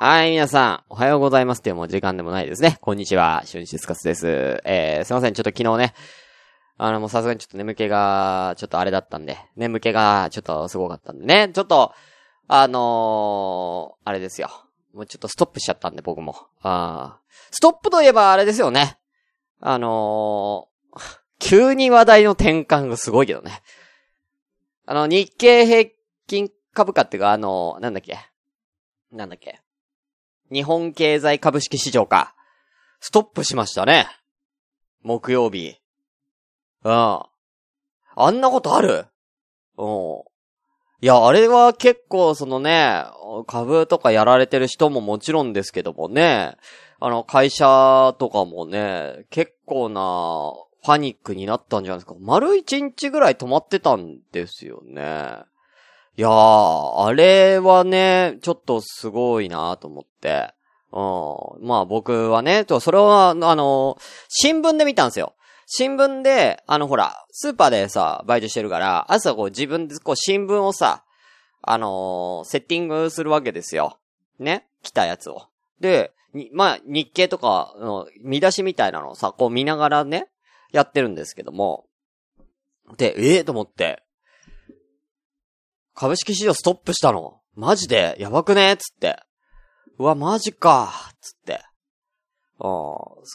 [0.00, 2.78] はい、皆さん、おはようございますってもう時間でもないですね。
[2.80, 4.60] こんにちは、春日スカスです。
[4.64, 5.92] えー、すいません、ちょっと昨日ね、
[6.76, 11.92] あの、もうさすがにちょっと眠気が、ちょっとあれだったんで、眠気がちょっとすごかったんでね、ちょっと、
[12.46, 14.50] あのー、あれですよ。
[14.94, 16.46] もうちょっとストップしちゃったんで、僕も。
[16.62, 17.18] あ
[17.50, 19.00] ストップといえばあれですよね。
[19.58, 21.00] あのー、
[21.40, 23.62] 急に話題の転換がすごいけどね。
[24.86, 25.90] あの、日経平
[26.28, 28.16] 均株価っていうか、あのー、なんだっけ？
[29.10, 29.60] なんだっけ？
[30.52, 32.34] 日本経済株式市場か。
[33.00, 34.08] ストップしましたね。
[35.02, 35.76] 木曜日。
[36.84, 36.92] うん。
[36.92, 37.28] あ
[38.30, 39.06] んなことある？
[39.76, 40.22] うん。
[41.00, 43.04] いや、あれは結構そのね、
[43.46, 46.56] 株とかやられてる人ももちろんですけどもね、
[46.98, 50.52] あの、会社とかもね、結構な
[50.82, 52.16] パニックになったんじゃないですか。
[52.18, 55.02] 丸一日ぐらい止まってたんですよね。
[56.16, 60.07] いやー、あれはね、ちょっとすごいなと思って。
[60.22, 61.66] うん。
[61.66, 65.34] まあ僕はね、と、それは、あの、新聞で見たんですよ。
[65.66, 71.04] 新聞で、あのほら、スーパーでさ、バイトしてるから、朝こう自分でこう新聞をさ、
[71.60, 73.98] あのー、セッティングするわけですよ。
[74.38, 74.66] ね？
[74.82, 75.48] 来たやつを。
[75.78, 76.12] で、
[76.52, 80.28] まあ、日経とかの見出しみたいなのをさ、こう見ながらね、
[80.72, 81.86] やってるんですけども。
[82.96, 84.02] で、ええー、と思って、
[85.94, 87.40] 株式市場ストップしたの。
[87.54, 88.16] マジで？
[88.18, 88.76] やばくね？
[88.78, 89.20] つって。
[89.98, 91.60] うわ、マジかつって。
[92.60, 92.70] うん。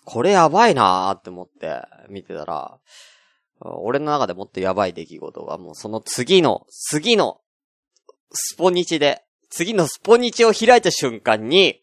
[0.05, 2.77] これやばいなーって思って見てたら、
[3.61, 7.39] 俺の中でもっとやばい出来事がもうその次の、次の、
[8.31, 11.81] スポニチで、次のスポニチを開いた瞬間に、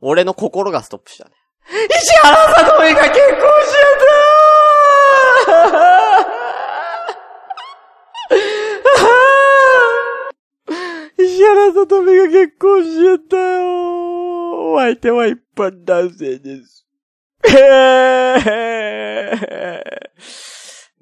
[0.00, 1.32] 俺の心がストップしたね。
[1.68, 4.08] 石原さとみが結婚しちゃった
[11.78, 16.86] 石原さとみが結婚しちゃったよお相手は一般男性です。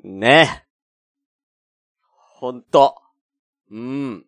[0.05, 0.65] ね
[2.39, 2.97] ほんと。
[3.71, 4.27] うん。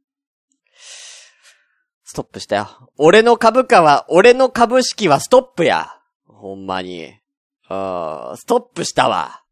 [2.04, 2.90] ストップしたよ。
[2.96, 6.00] 俺の株価は、俺の株式はストップや。
[6.26, 7.04] ほんまに。
[7.04, 9.42] うん、ストップしたわ。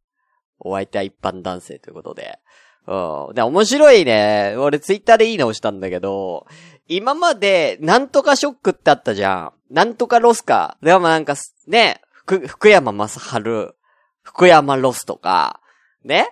[0.59, 2.39] お相手は一般男性ということで。
[2.87, 3.35] うん。
[3.35, 4.55] で、面白いね。
[4.57, 6.47] 俺ツイッターでいいのをしたんだけど、
[6.89, 9.75] 今まで、なんとかショックってあったじゃん。
[9.75, 10.77] なんとかロスか。
[10.83, 11.35] でもなんか、
[11.67, 13.75] ね、福、福山雅治、
[14.23, 15.61] 福山ロスとか、
[16.05, 16.29] ね。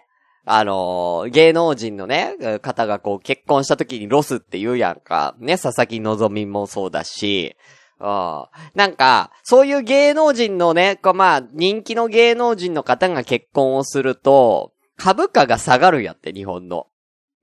[0.47, 5.35] あのー、芸能人のね、方がこう結婚した時にロスって言うやんか。
[5.39, 7.57] ね、佐々木希もそうだし、
[7.99, 8.45] うん。
[8.75, 16.89] なんか、そういう芸能人のね、こうまあ、人気の芸能人の方が結婚をすると、株価が下がるやって、日本の。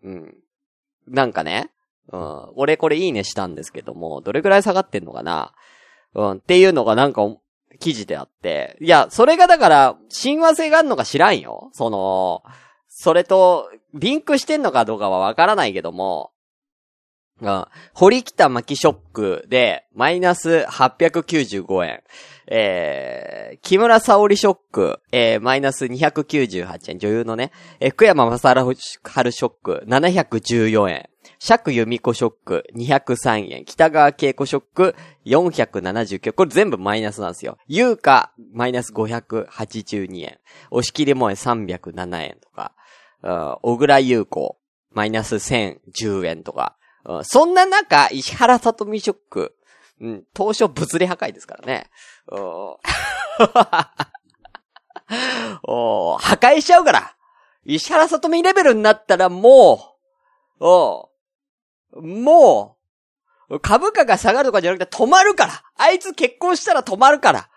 [0.03, 0.35] うん。
[1.07, 1.72] なんかね。
[2.11, 2.51] うん。
[2.55, 5.53] 俺これいいねしたんですけども、どれくらい下がってんのかな？
[6.13, 6.31] うん。
[6.33, 7.23] っていうのがなんか、
[7.79, 8.77] 記事であって。
[8.81, 11.72] いや、それがだから、親和性があるのか知らんよ。
[11.73, 12.44] その、
[12.88, 16.31] それと、リンクしてんのかどうかはわからないけども、
[17.41, 17.66] うん。
[17.94, 22.03] 堀北巻ショックで、マイナス895円。
[22.47, 31.09] えー、木村沙織ショック、えー、マイナス298円、女優のね、えー、福山雅治ショック、714円。
[31.44, 33.66] 釈由美子ショック、203円。
[33.66, 36.34] 北川恵子ショック、479。
[36.34, 37.57] これ全部マイナスなんですよ。
[37.68, 40.38] 優香、マイナス582円。
[40.69, 42.74] 押し切りもえ307円とか。
[43.63, 44.59] 小倉優子、
[44.91, 46.78] マイナス1010円とか。
[47.24, 49.56] そんな中、石原さとみショック、
[50.00, 51.90] うん、当初物理破壊ですからね。
[55.63, 57.16] お破壊しちゃうから。
[57.66, 59.96] 石原さとみレベルになったらも
[60.59, 61.10] う、お
[61.96, 62.78] も
[63.50, 65.63] う、株価が下がるとかじゃなくて止まるから。
[65.75, 67.50] あいつ結婚したら止まるから。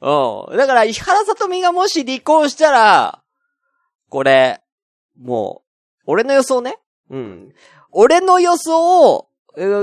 [0.00, 0.56] うん。
[0.56, 3.22] だから、石原さとみがもし離婚したら、
[4.08, 4.62] これ、
[5.20, 6.78] もう、俺の予想ね。
[7.10, 7.54] うん。
[7.90, 9.28] 俺の予想を、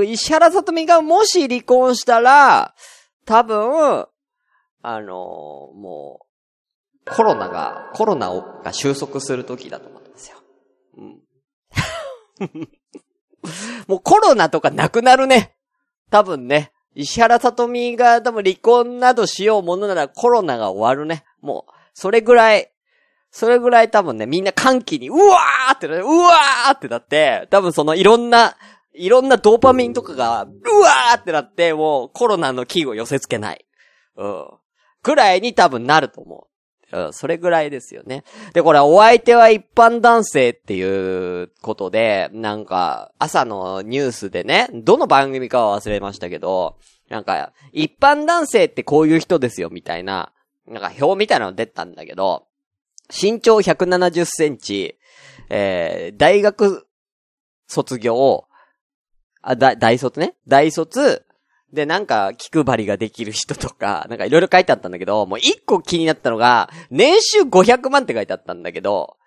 [0.04, 2.74] 石原さとみがもし離婚したら、
[3.26, 4.08] 多分、
[4.82, 6.22] あのー、も
[7.06, 8.30] う、コロナが、コロナ
[8.64, 10.38] が収束する時だと思ってますよ。
[10.98, 11.20] うん。
[13.90, 15.56] もうコロナとかなくなるね。
[16.12, 16.72] 多分ね。
[16.94, 21.26] 石原さとみが多分離婚などしようものならコロナが終わるね。
[21.42, 22.72] もう、それぐらい、
[23.32, 28.58] それぐらい多分ね、みんな歓喜に、うわーってなうわーってなって、多分そのいろんな、
[28.94, 33.66] いろんなドーパミンとかが、うわーってなって、もうコロナの気を寄せ付けない。
[34.18, 34.48] うん。
[35.02, 36.48] くらいに多分なると思う
[37.12, 38.24] それぐらいですよね。
[38.54, 46.78] で、これ、お相手は一般男性っていうことで、なんか、朝のニュースでね、どの番組かは忘れましたけど、
[47.10, 50.32] なんか、一般男性ってこういう人ですよ、みたいな、
[50.68, 52.48] なんか表みたいなの出たんだけど、
[53.10, 54.98] 身長170センチ、
[55.50, 56.88] えー、大学
[57.68, 58.46] 卒業、
[59.42, 60.36] あ、だ、大卒ね？
[60.48, 61.26] 大卒、
[61.72, 69.18] で、なんか、気配りができる人とか、なんかいろいろ書いてあったんだけど、もう一個気になったのが、年収500万って書いてあったんだけど、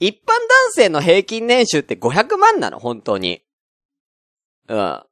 [0.00, 3.42] 一般男性の平均年収って500万なの本当に。
[4.68, 5.02] うん。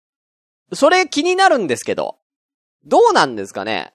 [0.72, 2.19] それ気になるんですけど、
[2.84, 3.94] どうなんですかね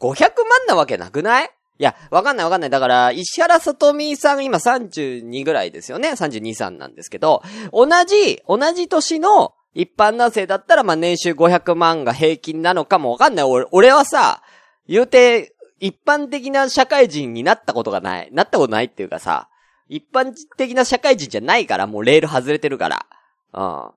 [0.00, 0.18] ?500
[0.48, 1.50] 万なわけなくない？
[1.82, 2.70] いや、わかんないわかんない。
[2.70, 6.10] だから、石原さとみさん今32ぐらいですよね。
[6.10, 7.42] 32、3なんですけど、
[7.72, 13.44] 同じ、同じ年の一般男性だったら、まあ、年収500万が平均なのかもわかんない。
[13.44, 14.42] 俺、俺はさ、
[14.86, 18.28] 言うて、一般的な社会人になったことがない。
[18.30, 19.48] なったことないっていうかさ、
[19.88, 23.06] 一般的な社会人じゃないから、もうレール外れてるから。
[23.54, 23.90] うん。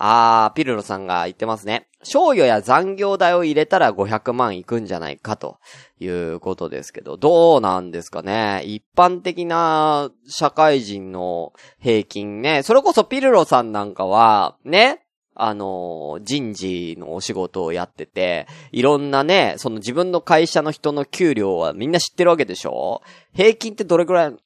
[0.00, 1.88] あー、ピルロさんが言ってますね。
[2.04, 5.58] 賞与や残業代を入れたら500万いくんじゃないかと
[5.98, 8.62] いうことですけど、どうなんですかね。
[8.64, 15.04] 一般的な社会人の平均ね、それこそピルロさんなんかは、ね、
[15.34, 23.02] あの、人事のお仕事をやってて、いろんなね、その自分の会社の人の給料はみんな知ってるわけでしょ。
[23.34, 24.36] 平均ってどれくらい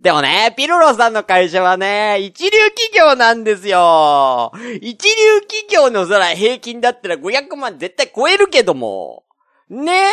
[0.00, 4.52] でもね、ピロロさんの会社はね、一流企業なんですよ。
[4.80, 9.24] 一流企業の空平均だったら500万絶対超えるけども。
[9.68, 10.12] ね？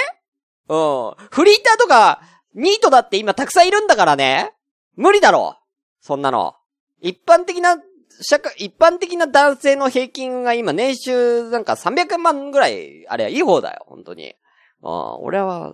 [0.67, 1.13] うん。
[1.29, 2.21] フリーターとか、
[2.55, 4.53] ニートだって今たくさんいるんだからね。
[4.95, 5.59] 無理だろ。
[6.01, 6.55] そんなの。
[6.99, 7.77] 一般的な、
[8.21, 14.33] 社会、一般的な男性の平均が今年収なんか300万ぐらい、あれはいい方だよ、本当に。
[14.81, 15.73] うん、俺は、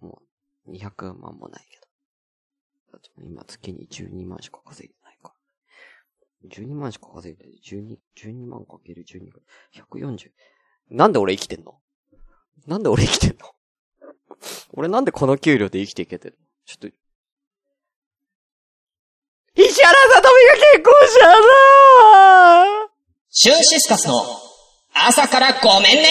[0.00, 0.20] も
[0.66, 1.67] う、200万もない
[2.88, 3.26] けど。
[3.26, 5.32] 今月に12万しか稼いでないか
[6.44, 6.50] ら。
[6.50, 7.60] 12万しか稼いでない。
[7.62, 9.40] 12、12万かける12か。
[9.74, 10.30] 140。
[10.90, 11.80] なんで俺生きてんの？
[12.66, 13.54] なんで俺生きてんの？
[14.72, 16.46] 俺なんでこの給料で生きていけてるの？
[16.64, 16.96] ちょっと。
[19.60, 21.34] 石原さとみが結婚したな
[23.28, 24.14] シュンシスカスの
[24.94, 26.08] 朝からごめんね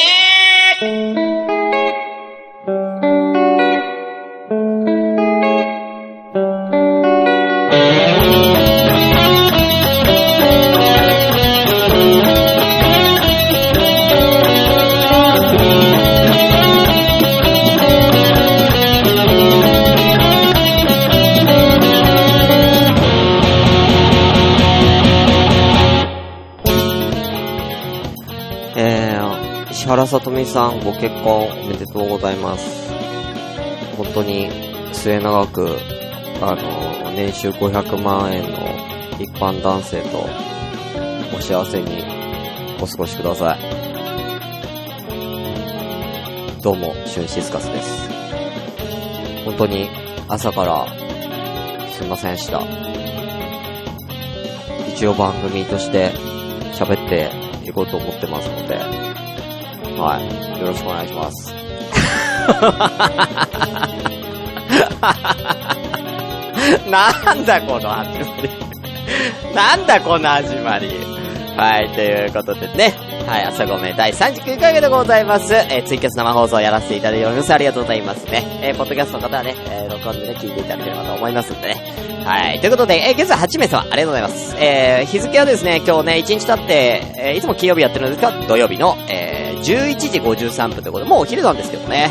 [30.08, 32.90] さとみさん、ご結婚おめでとうございます。
[33.98, 34.50] 本当に
[34.94, 35.68] 末永く、
[36.42, 38.58] あの、年収500万円の
[39.20, 40.26] 一般男性と
[41.36, 42.06] お幸せに
[42.82, 43.60] お過ごしください。
[46.64, 48.10] どうも、シュンシスカスです。
[49.44, 49.90] 本当に
[50.30, 50.88] 朝から
[51.92, 52.62] すいませんでした。
[54.88, 56.14] 一応番組として
[56.76, 57.30] 喋って
[57.68, 59.07] いこうと思ってますので、
[59.98, 60.60] はい。
[60.60, 61.56] よろしくお願いします。
[66.90, 68.50] なんだこの始まり。
[69.56, 70.90] なんだこの始まり。
[71.58, 72.94] はい、ということでね。
[73.26, 75.54] はい、朝ごめん第39回目でございます。
[75.54, 77.54] えー、ツイキャス生放送やらせていただいております。
[77.54, 78.44] ありがとうございますね。
[78.62, 81.76] えー、ポッドキャストの方はね、えー、録音でね、聞いていただければと思いますんでね。
[82.24, 84.56] はい、ということで、えー、現在8名様、ありがとうございます。
[84.60, 92.10] えー、日付はですね、今日ね、1日経って、えー、いつも金曜日やってるんですが、土曜日の、え、11時53分ということで、もうお昼なんですけどね。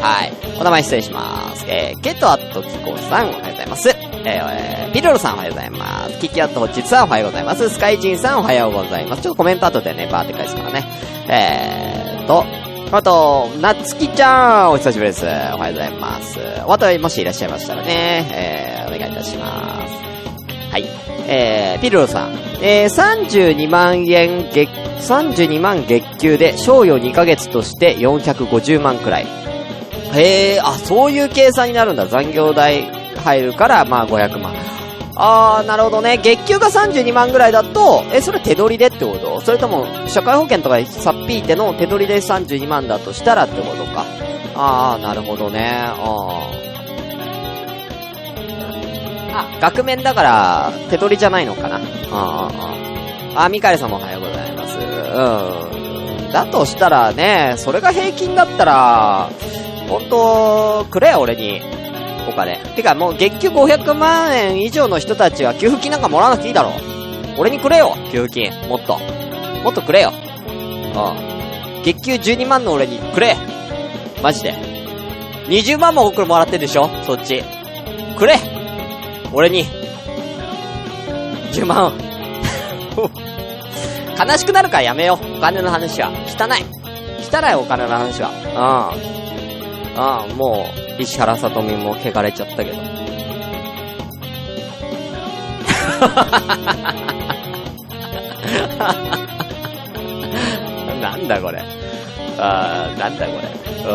[0.00, 0.32] はい。
[0.60, 1.64] お名前失礼します。
[1.68, 3.90] えー、ケトアットキコさん、おはようございます。
[4.24, 6.18] えー、ピルロさんおはようございます。
[6.18, 7.68] キキアットホッチさんおはようございます。
[7.70, 9.22] スカイジンさんおはようございます。
[9.22, 10.84] ちょっとコメント後でね、バーって返すからね。
[11.28, 12.44] えーと、
[12.90, 15.24] あと、なつきちゃん、お久しぶりです。
[15.24, 16.38] おはようございます。
[16.66, 19.94] お後もしいらっしゃいましたらね、えー、お願いいたします。
[20.70, 20.84] はい。
[21.26, 29.26] えー、ピルロさん、えー、32万円月32万月給で、賞与2ヶ月として450万くらい。
[30.14, 32.06] へえ、あ、そういう計算になるんだ。
[32.06, 34.54] 残業代入るから、まあ500万。
[35.20, 36.18] あー、なるほどね。
[36.18, 39.40] 月給が32万ぐらいだと、え、それ手取りでってこと？
[39.40, 44.04] それとも、社会保険とかさっぴいての手取りで32万だとしたらってことか。
[44.54, 45.72] あー、なるほどね。
[45.84, 46.68] あー。
[49.34, 51.76] あ、額面だから、手取りじゃないのかな。
[51.76, 54.47] あー、あー、あ、ミカエルさんもおはようございます。
[55.08, 56.32] うん。
[56.32, 59.30] だとしたらね、それが平均だったら、
[59.88, 61.62] ほんと、くれよ、俺に。
[62.28, 62.58] お金。
[62.76, 66.72] てか、もう月給500万円以上の人たちは給付金なんかもらわなくていいだろ。
[67.38, 68.68] 俺にくれよ、給付金。
[68.68, 68.98] もっと。
[69.64, 70.12] もっとくれよ。
[70.12, 71.82] うん。
[71.82, 73.36] 月給12万の俺にくれ。
[74.22, 74.52] マジで。
[75.46, 76.90] 20万も送るもらってんでしょ？
[77.06, 77.42] そっち。
[78.18, 78.36] くれ
[79.32, 79.64] 俺に。
[81.52, 81.94] 10万。
[84.18, 85.36] 悲しくなるからやめよう。
[85.36, 86.10] お金の話は。
[86.26, 86.64] 汚い。
[87.22, 88.32] 汚いお金の話は。
[89.94, 90.30] うん。
[90.30, 90.66] うん、も
[90.98, 92.72] う、石原さとみも汚れちゃったけど。
[101.00, 101.62] なんだこれ。
[102.38, 103.48] あー、なんだこれ。
[103.84, 103.86] う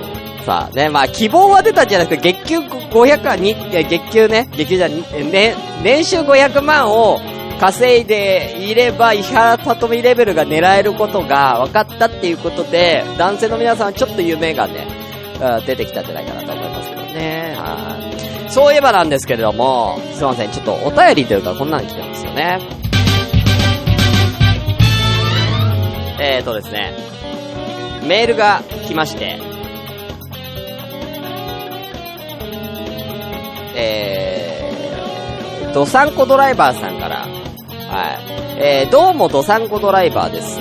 [0.00, 0.04] ん。
[0.44, 5.02] さあね、まあ希望は出たんじゃなくて、月給500万、に、月給ね、月給じゃに、
[5.32, 7.18] ね、年収500万を
[7.60, 14.86] 稼いでいれば、石原さとみレベルが狙えることが分かったっていうことで、男性の皆さんはちょっと夢がね、
[15.66, 17.54] 出てきたんじゃないかなと思いますけどね。
[17.56, 18.50] はい。
[18.50, 22.60] そういえばなんですけれども、すいません、ちょっとお便りというかこんなの来てますよね。
[26.20, 26.92] えーとですね、
[28.06, 29.38] メールが来まして、
[33.74, 37.26] えー、ドサンコドライバーさんから、
[37.94, 38.18] はい。
[38.58, 40.58] えー、どうもドサンコドライバーです。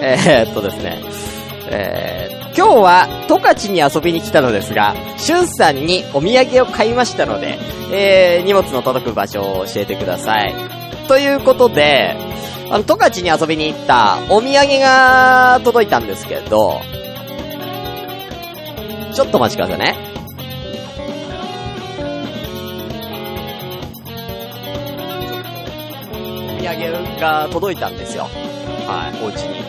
[0.00, 1.00] えー、っとですね、
[1.70, 7.60] えー、今日は十勝に遊びに来たのですが、しゅんさんにお土産を買いましたので、
[7.92, 10.52] えー、荷物の届く場所を教えてください。
[11.06, 12.16] ということで、
[12.68, 16.80] あの、十勝に遊びに行ったお土産が届いたんですけど、
[19.14, 19.94] ちょっとお待ちくださいね。
[26.66, 28.24] 産が届いたんですよ。
[28.86, 29.62] はい、お家に。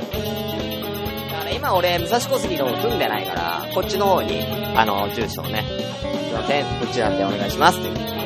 [1.31, 4.45] だから今俺、武蔵小杉の住んでないから、こっちの方に、
[4.75, 8.23] あの、住所をね、すいません、こっちらでお願いしますって言ってね。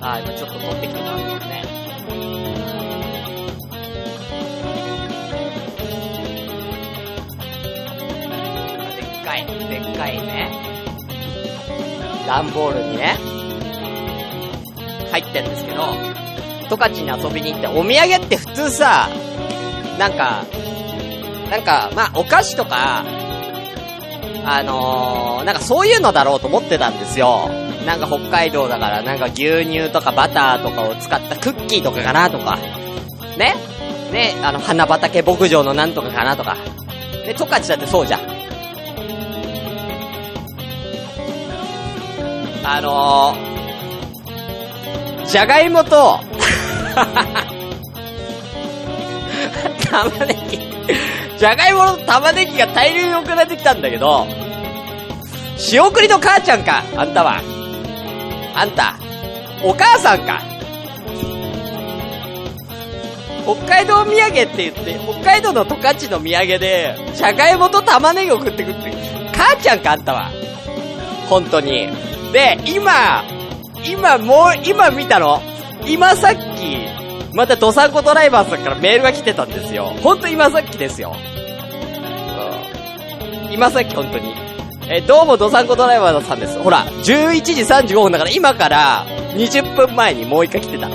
[0.00, 1.64] あ、今ちょっと取ってきてもらってますね。
[9.24, 10.50] かい、でっかいね、
[12.26, 13.16] 段ボールにね、
[15.10, 15.82] 入ってんですけど、
[16.76, 19.08] 十勝に遊びに行ってお土産って普通さ、
[19.98, 20.44] なんか、
[21.50, 23.04] なんか、まあ、お菓子とか、
[24.46, 27.48] あのー、なんかそういうのだろうと思ってたんですよ。
[27.86, 32.58] なんか北海道だからなんか牛乳とかバターとかを使ったクッキーとかかなとか。
[33.38, 33.54] ね？
[34.12, 34.34] ね？
[34.42, 36.56] あの花畑牧場のなんとかかなとか。
[37.24, 38.20] で、十勝だってそうじゃん。
[42.64, 46.18] あのー、じゃがいもと
[49.90, 50.58] 玉ねぎ
[51.38, 54.26] じゃがいもと玉ねぎが大量に送られてきたんだけど、
[55.56, 57.40] 仕送りの母ちゃんか、あんたは。
[58.56, 58.96] あんた、
[59.62, 60.40] お母さんか。
[63.44, 68.92] 北海道土産って言って、北海道の十勝の土産で、じゃがいもと玉ねぎ送ってくって、
[69.34, 70.30] 母ちゃんか、あんたは。
[71.28, 71.88] 本当に。
[72.32, 73.24] で、今、
[73.84, 75.42] 今もう、今見たの？
[75.86, 79.86] 今さっき、またドサンコドライバーさんからメールが来てたんですよ。
[80.02, 81.14] ほんと今さっきですよ。
[83.50, 84.34] 今さっきほんとに。
[84.88, 86.58] え、どうもドサンコドライバーさんです。
[86.58, 90.88] ほら、11時35分だから今から20分前にもう一回来てた。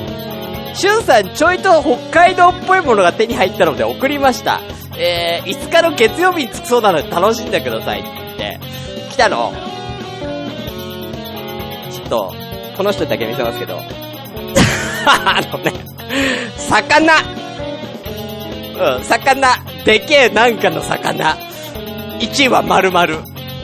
[0.76, 4.62] しゅんさんちょいと北海道っぽいものが手に入ったので送りました。
[4.98, 8.60] えー、5日の月曜日に着くそうなので楽しんでくださいって言って、
[9.12, 9.54] 来たの。
[12.10, 12.34] と、
[12.76, 13.78] この人だけ見せますけど、
[15.06, 15.74] あのね、
[16.58, 17.14] 魚
[18.80, 21.36] うん、魚でけえなんかの魚
[22.20, 23.08] !1 位は丸々。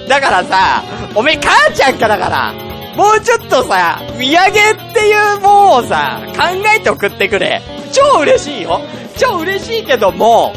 [0.08, 0.84] だからさ、
[1.16, 2.54] おめえ母ちゃんかだから、
[2.96, 6.44] もうちょっとさ、土産っていうもんをさ、考
[6.76, 7.62] えて送ってくれ。
[7.92, 8.82] 超嬉しいよ。
[9.18, 10.54] 超嬉しいけども、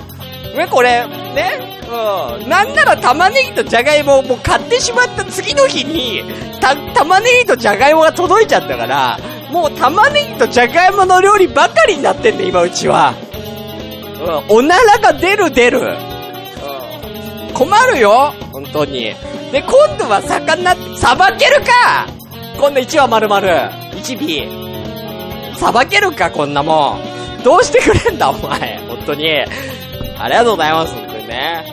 [0.57, 2.49] え、これ、ね、うん。
[2.49, 6.23] なんなら玉ねぎとじゃがいもをもう買ってしまった次の日に、
[6.61, 9.19] た、玉ねぎとじゃがいもが届いちゃったから、
[9.51, 13.15] もう玉ねぎとじゃがいもの料理ばかりになってんね、今うちは。
[14.49, 14.57] うん。
[14.57, 15.81] おならが出る出る。
[15.81, 17.55] うん。
[17.55, 19.15] 困るよ本当に。
[19.53, 22.07] で、今度は魚、さばけるか
[22.59, 23.47] 今度1話丸々。
[23.93, 25.57] 1尾。
[25.57, 27.43] さばけるかこんなもん。
[27.43, 28.79] どうしてくれんだお前。
[28.89, 29.31] 本当に。
[30.19, 31.09] ありがとうございます。
[31.29, 31.65] ね。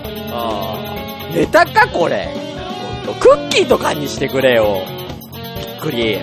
[1.31, 1.35] うん。
[1.35, 2.27] ネタかこれ。
[3.05, 4.81] ほんと、クッキーとかにしてくれよ。
[5.57, 6.19] びっくり。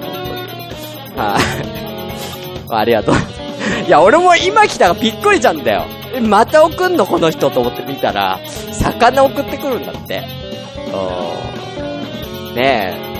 [1.16, 1.42] はい、
[2.70, 2.84] あ。
[2.84, 3.14] りがとう。
[3.86, 5.84] いや、俺も今来たらびっくりちゃうんだよ。
[6.14, 8.38] え、また送んのこの人と思って見たら、
[8.72, 10.22] 魚送ってくるんだって。
[10.92, 12.54] うん。
[12.54, 13.12] ねえ。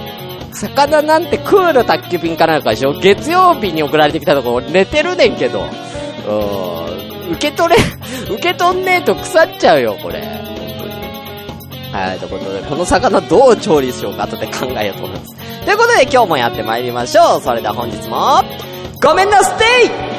[0.52, 2.92] 魚なんてクール宅急便かなんかでしょ？
[2.92, 5.64] 月曜日に送られてきたとこ寝てるねんけど。
[6.28, 7.32] うん。
[7.32, 7.80] 受け取れ、
[8.34, 10.22] 受け取んねえと腐っちゃうよ、これ。
[11.92, 15.36] はい、ということで、この魚どう調理しようか後で考えようと思います。
[15.64, 17.40] ということで、今日もやってまいりましょう。
[17.42, 18.42] それでは本日も、
[19.02, 20.12] ごめんなステイ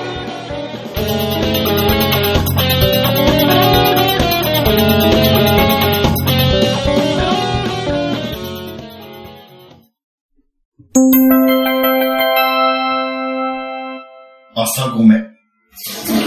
[14.56, 16.23] 朝ごめん。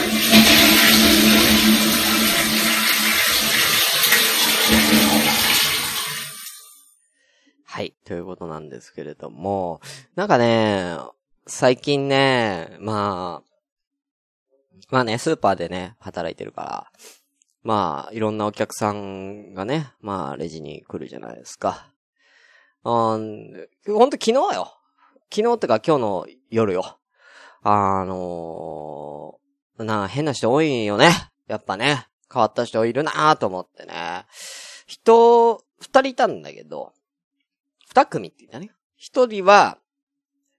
[8.06, 9.80] ということなんですけれども、
[10.14, 10.96] なんかね、
[11.48, 13.46] 最近ね、まあ、
[14.90, 16.92] まあね、スーパーでね、働いてるから、
[17.64, 21.92] まあ、いろんなお客さんがね、まあ、レジに来るじゃないですか。
[22.84, 24.72] うん、ほんと昨日よ。
[25.34, 26.98] 昨日ってか今日の夜よ。
[27.62, 31.10] あのー、な、変な人多いよね。
[31.48, 32.06] やっぱね。
[32.32, 34.26] 変わった人いるなぁと思ってね。
[34.86, 36.92] 人、二人いたんだけど、
[37.96, 38.72] 二組って言ったね。
[38.96, 39.78] 一人は、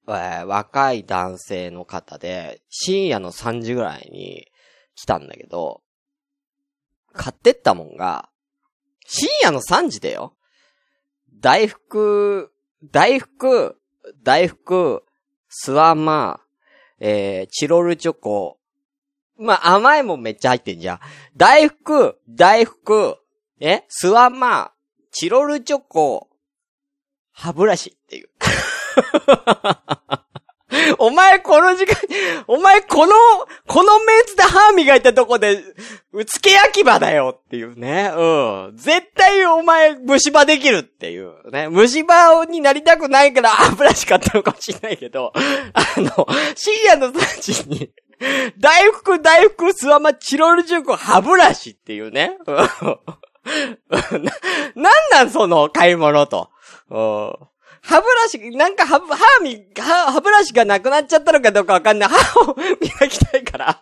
[0.07, 4.47] えー若い男性の方で、深夜の3時ぐらいに
[4.95, 5.83] 来たんだけど、
[7.13, 8.29] 買ってったもんが、
[9.05, 10.35] 深夜の3時だよ。
[11.39, 12.51] 大福、
[12.83, 13.77] 大福、
[14.23, 15.03] 大福、
[15.47, 16.39] スワマ、
[16.99, 18.57] えー、チロルチョコ。
[19.37, 20.99] まあ、甘いもんめっちゃ入ってんじゃん。
[21.35, 23.17] 大福、大福、
[23.59, 24.69] えスワマー、
[25.11, 26.29] チロルチョコ、
[27.37, 28.29] 歯ブラシっていう。
[30.97, 31.95] お前この時間、
[32.47, 33.13] お前この、
[33.67, 35.63] このメンツで歯磨いたとこで、
[36.13, 38.11] うつけ焼き場だよっていうね。
[38.15, 38.75] うん。
[38.75, 41.69] 絶対お前虫歯できるっていうね。
[41.69, 47.91] 虫歯になりたくないから歯ブラシ買ったのかもしれないけど、あの、深夜の3時に、
[48.57, 52.39] 大福大福スワマチロルチョコ歯ブラシっていうね。
[52.47, 52.55] うん
[53.89, 54.31] な、
[54.75, 56.49] なんなんその買い物と。
[56.89, 62.09] 歯ブラシ、なんか歯、歯み、歯、歯ブラシがなくなっちゃったのかどうかわかんない。
[62.09, 63.81] 歯を磨きたいから。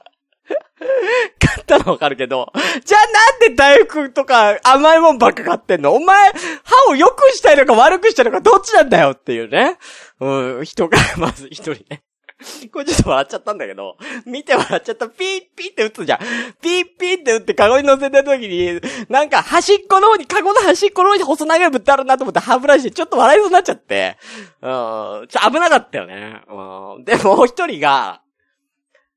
[1.40, 2.52] 買ったのわかるけど。
[2.84, 3.02] じゃあ
[3.42, 5.94] なんで大福とか甘いもんばっか買ってんの？
[5.94, 6.32] お前、
[6.64, 9.78] 歯を良くしたいのか悪くしたいのかどっちなんだよっていうね。
[10.20, 12.04] うん、人が、まず一人ね。
[12.72, 15.08] これちょっと笑っちゃったんだけど、見て笑っちゃった。
[15.08, 16.20] ピーピーって打つじゃん。
[16.62, 24.18] ピーピーって打ってカゴに乗せた時に、なんか端っこの方に、カゴの端っこの方に細長いぶってあるなと思って歯ブラシでちょっと笑いそうになっちゃって、
[24.62, 26.42] うん、ちょっと危なかったよね。
[26.50, 28.22] うん、で、もう一人が、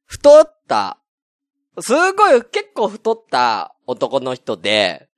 [0.06, 0.98] 太った、
[1.80, 5.08] すごい結構太った男の人で、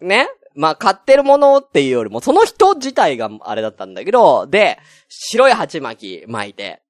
[0.00, 6.82] ねまあ、買ってるものっていうよりも、その人自体があれだったんだけど、で、白い鉢巻き巻いて、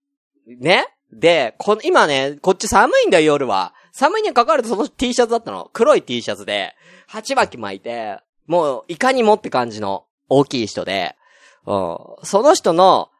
[0.46, 0.86] ね？
[1.12, 3.74] で、こ今ね、こっち寒いんだよ、夜は。
[3.92, 5.70] 寒いに関わらずその T シャツだったの。
[5.72, 6.74] 黒い T シャツで、
[7.06, 11.16] 鉢巻き巻いて、もう、いかにもって感じの大きい人で、
[11.64, 11.98] うん。
[12.22, 13.10] その人の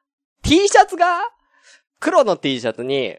[0.43, 1.31] T シャツが、
[1.99, 3.17] 黒の T シャツに、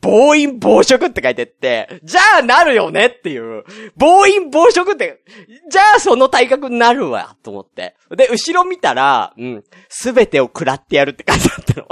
[0.00, 3.64] 暴飲暴食って書いてって、じゃあなるよねっていう。
[3.96, 5.22] 暴飲暴食って、
[5.70, 7.94] じゃあその体格になるわ、と思って。
[8.10, 11.86] で、後ろ見たら、うん、すべてを食らってやるって書いてあったの。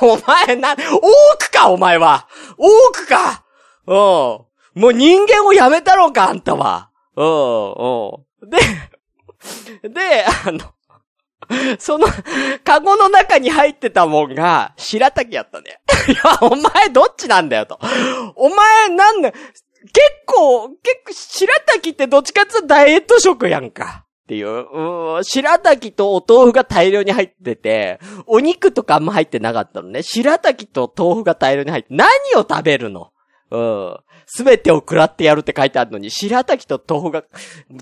[0.00, 0.78] お前な、多
[1.38, 2.28] くか、お前は。
[2.56, 3.44] 多くか。
[3.86, 3.94] うん。
[3.94, 6.90] もう人間をやめたろうか、あんたは。
[7.16, 8.50] うん、うん。
[8.50, 8.58] で、
[9.88, 12.06] で、あの、その、
[12.64, 15.80] カゴの中に入ってたもんが、白滝やったね。
[16.08, 17.78] いや、お前どっちなんだよと。
[18.34, 19.42] お前なんだ、結
[20.26, 24.05] 構、結構、白滝ってどっちかっていうとダイエット食やんか。
[24.26, 24.48] っていう。
[24.48, 30.02] うん、白滝とお豆腐が大量に入ってて、お肉とかあんま入ってなかったのね。
[30.02, 33.12] 白滝と豆腐が大量に入って、何を食べるの？
[33.52, 33.96] うん。
[34.26, 37.22] すべてを食らってやるって書いてあるのに、白滝と豆腐が、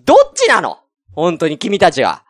[0.05, 0.81] どっちなの？
[1.15, 2.25] 本当に君たちが。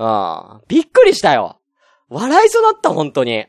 [0.00, 0.62] うん。
[0.66, 1.60] びっくりしたよ。
[2.08, 3.46] 笑いそうだった、本当に。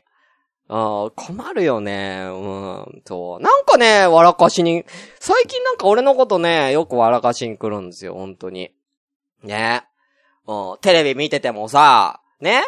[0.68, 0.76] う
[1.08, 2.26] ん、困るよね。
[2.30, 3.42] うん、そう。
[3.42, 4.84] なんかね、笑かしに、
[5.18, 8.70] 最近なんか俺のことね、よく笑かしに来るんですよ、本当に。
[9.42, 9.87] ね。
[10.48, 12.62] うん、テレビ見ててもさ、ね？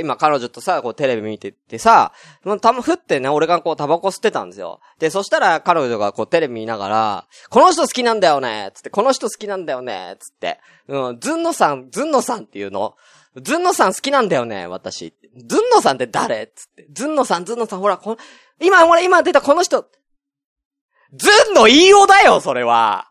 [0.00, 2.12] 今彼女とさ、こうテレビ見ててさ、
[2.44, 4.80] もうたま、ふってね、俺がこうタバコ吸ってたんですよ。
[4.98, 12.94] で、そしたら彼女がこうテレビ見ながら、この人好きなんだよねつって、この人好きなんだよねつって、うん、ずんのさん、ずんのさんっていうの？
[13.42, 15.12] ずんのさん好きなんだよね私。
[15.36, 16.46] ずんのさんって誰？
[16.54, 16.86] つって。
[16.92, 18.16] ずんのさん、ずんのさん、ほら、こ
[18.60, 19.86] 今、ほら、今出たこの人。
[21.12, 23.08] ズンの飯尾だよ、それは。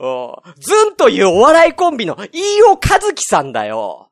[0.00, 0.96] うん。
[0.96, 2.78] というお笑いコンビの飯尾和
[3.12, 4.08] 樹さんだよ。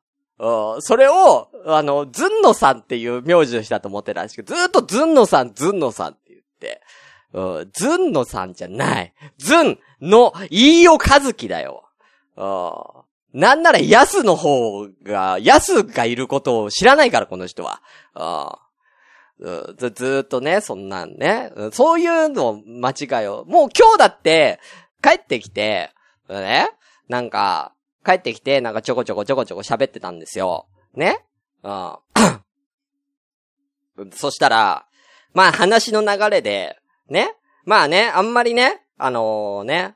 [0.80, 6.82] それを、あの、ズンノさんっていう名字の人だと思ってたんですけど、ずっとズンノさん、ズンノさんって言って、
[7.32, 7.70] うん。
[7.72, 9.14] ズンノさんじゃない。
[9.38, 11.84] ズンの飯尾和樹だよ。
[13.32, 17.80] なんならヤスの方が、ヤスがいることを知らないから、この人は。
[19.76, 21.52] ず、ずーっとね、そんなんね。
[21.72, 23.44] そういうの間違いを。
[23.46, 24.60] もう今日だって、
[25.02, 25.90] 帰ってきて、
[26.28, 26.68] ね？
[27.08, 30.66] なんか、帰ってきて、なんかちょこちょこちょこちょこ喋ってたんですよ。
[30.94, 31.24] ね？
[31.62, 31.96] うん。
[34.12, 34.86] そしたら、
[35.34, 36.76] まあ話の流れで、
[37.08, 37.34] ね？
[37.64, 39.94] まあね、あんまりね、あのーね、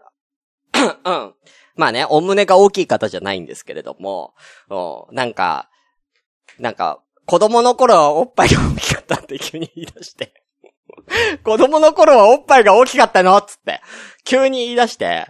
[1.04, 1.34] うん。
[1.74, 4.34] まあね、お胸が大きい方じゃないんですけれども、
[4.68, 5.70] うんなんか、
[6.58, 10.34] なんか、子供の頃はおっぱいが大きかったって急に言い出して。
[11.44, 13.80] 子供の頃はおっぱいが大きかったのつって。
[14.24, 15.26] 急に言い出して。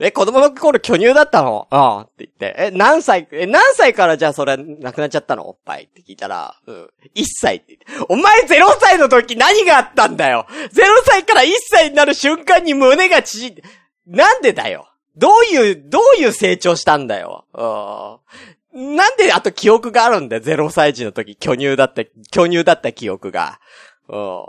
[0.00, 1.66] え、子供の頃巨乳だったの？
[1.70, 2.00] うん。
[2.02, 2.54] って言って。
[2.56, 5.48] え、何歳、え、何歳からじゃあそれなくなっちゃったの？
[5.48, 6.90] おっぱいって聞いたら、うん。
[7.16, 8.06] 1歳って言って。
[8.08, 10.68] お前0歳の時何があったんだよ !0
[11.04, 13.62] 歳から1歳になる瞬間に胸が縮んで、
[14.06, 14.88] なんでだよ？
[15.16, 17.44] どういう、どういう成長したんだよ？
[18.72, 18.96] うん。
[18.96, 23.58] なんであと記憶があるんだよ ?0 歳児の時巨乳だった、巨乳だった記憶が。
[24.08, 24.44] うん。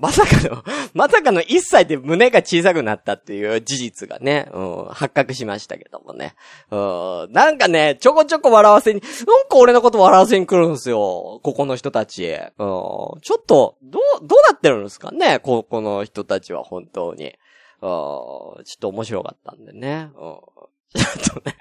[0.00, 6.34] まさかの、 まさかの1歳で胸が小さくなったっていう事実がね、うん、発覚しましたけどもね。
[6.70, 9.10] うん、なんかね、ちょこちょこ笑わせに、なん
[9.48, 11.40] か俺のこと笑わせに来るんですよ。
[11.42, 12.26] ここの人たち。
[12.26, 15.38] うん、ちょっと、どう、どうなってるんですかね？
[15.38, 17.26] ここの人たちは本当に。
[17.26, 17.34] うん、
[17.82, 20.10] ちょっと面白かったんでね。
[20.14, 21.56] うん、ちょっとね。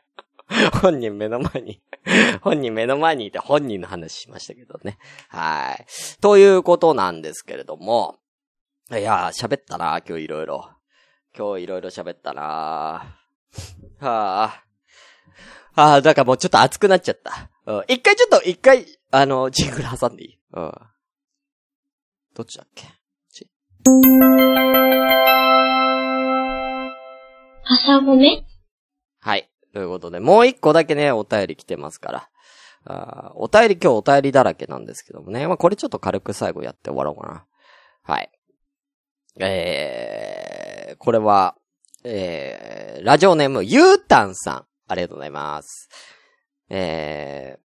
[0.81, 1.81] 本人目の前に、
[2.41, 4.97] 本人目の前にいて本人の話しましたけどね。
[5.29, 5.85] はい。
[6.21, 8.18] ということなんですけれども、
[8.91, 10.71] いやー、喋ったな、今日いろいろ。
[11.37, 13.05] 今日いろいろ喋ったなは
[14.01, 14.63] あ。
[15.75, 17.51] ああ、だからもうちょっと熱くなっちゃった。
[17.71, 17.83] うん。
[17.87, 20.39] 一回ちょっと、一回、あの、ジングル挟んでいい？
[20.53, 20.71] うん。
[22.33, 22.87] どっちだっけ？
[27.63, 28.43] 朝ごめ？
[29.19, 29.51] はい。
[29.71, 32.29] ということで、もう一個だけね、お便り来てますから。
[32.85, 35.47] あーお便り今日お便りだらけなんですけどもね。
[35.47, 37.45] まあ、これちょっと軽く最後やって終わろうかな。
[38.01, 38.31] はい。
[39.39, 41.55] えー、これは、
[42.03, 44.65] えー、ラジオネーム、ゆうたんさん。
[44.87, 45.89] ありがとうございます。
[46.69, 47.57] え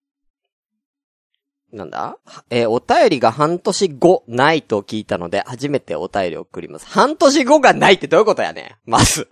[1.72, 2.18] ー、なんだ？
[2.50, 6.86] えー、お便りが半年後ないと聞いたので、初めてお便り送ります。
[6.86, 9.28] 半年後がないってどういうことやねまず。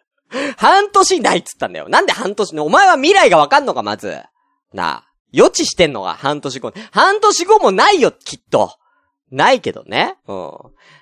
[0.56, 1.88] 半年ないっつったんだよ。
[1.88, 2.54] なんで半年？
[2.56, 4.20] のお前は未来がわかんのか、まず。
[4.72, 5.04] なあ。
[5.30, 6.72] 予知してんのが半年後。
[6.90, 8.74] 半年後もないよ、きっと。
[9.32, 10.16] ないけどね。
[10.28, 10.50] うん。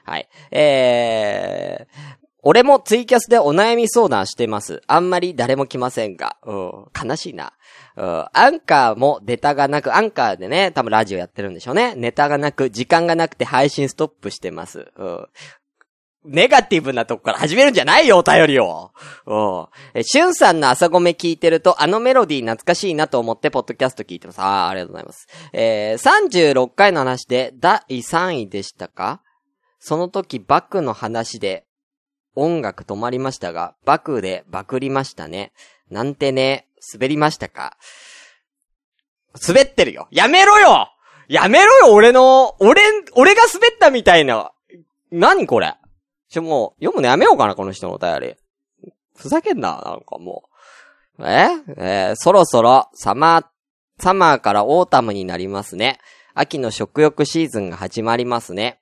[0.05, 0.29] はい。
[0.51, 4.83] えー、俺もツイキャスでお悩み相談してます。
[4.87, 6.37] あんまり誰も来ませんが。
[6.45, 6.85] うん。
[7.09, 7.53] 悲しいな。
[7.97, 8.27] うん。
[8.33, 11.95] アンカーもネタがなく、アンカーでね、多分ラジオやってるんでしょうね。
[11.97, 14.91] ネタがなく、時間がなくて配信ストップしてます。
[14.97, 15.27] うん。
[16.25, 18.93] ネガティブなとこから始めるんじゃないよ、お便りを。
[19.27, 19.67] うん。
[19.95, 24.39] え、しゅんさんの朝ごめ聞いてると、あのメロディー懐かしいなと思って、ポッドキャスト聞いてます。
[24.41, 25.29] あー、ありがとうございます。
[25.55, 29.23] えー、36回の話で、第3位でしたか？
[29.79, 31.65] その時、バクの話で、
[32.37, 35.53] 音楽止まりましたが、バクでバクりましたね。
[35.91, 37.79] なんてね、滑りましたか？
[39.47, 40.89] 滑ってるよやめろよ
[41.29, 42.83] やめろよ俺の、俺、
[43.15, 44.53] 俺が滑ったみたいな。
[45.11, 45.75] 何これ？
[46.31, 48.35] ちょ、もう、読むのやめようかな、この人のお便り。
[49.17, 50.45] ふざけんな、なんかも
[51.19, 51.25] う。
[51.27, 51.49] え？
[51.77, 55.99] えーそろそろ、 summer、summer から autumn になりますね。
[56.33, 58.81] 秋の食欲シーズンが始まりますね。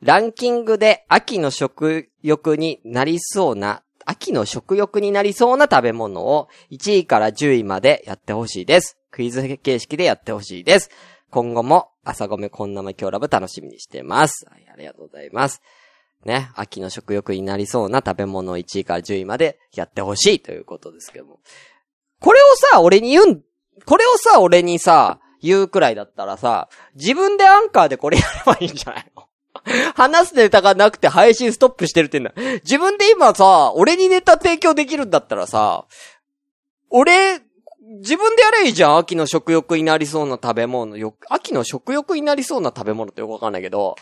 [0.00, 8.96] ランキングで秋の食欲になりそうな、秋の食欲になりそうな食べ物を1位から10位までやってほしいです。
[9.10, 10.90] クイズ形式でやってほしいです。
[11.30, 14.46] 今後も朝ごめこんなま今日ラブ楽しみにしてます。
[14.48, 15.60] はい、ありがとうございます。
[16.24, 21.40] ね、秋の食欲になりそうな食べ物を1位から10位までやってほしいということですけども。
[22.20, 23.42] これをさ、俺に言うん、
[23.84, 29.24] これをさ、俺にさ、言うくらいだったらさ、自分でアンカーでこれやればいいんじゃないの？
[29.94, 32.32] 話すネタがなくて配信ストップしてるってんだ。
[32.64, 35.84] 自分で今さ、俺にネタ提供できるんだったらさ、
[36.90, 37.40] 俺、
[38.00, 40.96] 自分でやれいいじゃん秋の食欲になりそうな食べ物。
[40.96, 43.96] よ、秋の食欲になりそうな食べ物ってよくわかんないけど、